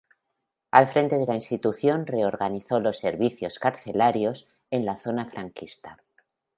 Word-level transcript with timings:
Al 0.71 0.87
frente 0.87 1.19
de 1.19 1.27
la 1.27 1.35
institución 1.35 2.07
reorganizó 2.07 2.79
los 2.79 2.97
servicios 2.97 3.59
carcelarios 3.59 4.47
en 4.71 4.83
la 4.83 4.97
zona 4.97 5.29
franquista. 5.29 5.99